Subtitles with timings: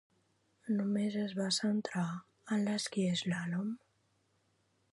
[0.77, 2.05] Només es va centrar
[2.55, 3.69] en l'esquí eslàlom?